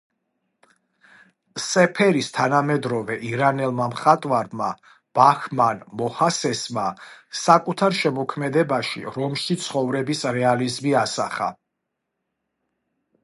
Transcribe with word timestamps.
სეფერის 1.63 2.29
თანამედროვე 2.37 3.17
ირანელმა 3.27 3.87
მხატვარმა– 3.91 4.69
ბაჰმან 5.19 5.83
მოჰასესმა 6.01 6.85
საკუთარ 7.41 7.97
შემოქმედებაში 7.99 9.05
რომში 9.19 9.59
ცხოვრების 9.67 10.25
რეალიზმი 10.39 10.97
ასახა. 11.03 11.51